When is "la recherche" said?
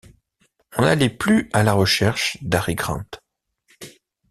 1.61-2.39